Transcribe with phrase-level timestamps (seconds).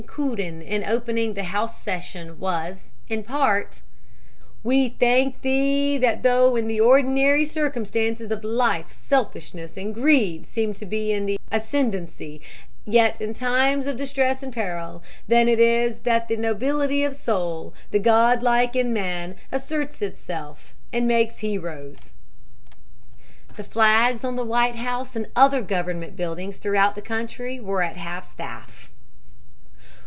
[0.07, 3.81] Couden in opening the House session was, in part:
[4.63, 10.73] "We thank Thee that though in the ordinary circumstances of life selfishness and greed seem
[10.73, 12.41] to be in the ascendancy,
[12.83, 17.71] yet in times of distress and peril, then it is that the nobility of soul,
[17.91, 22.11] the Godlike in man, asserts itself and makes heroes."
[23.55, 27.97] The flags on the White House and other Government buildings throughout the country were at
[27.97, 28.89] half staff.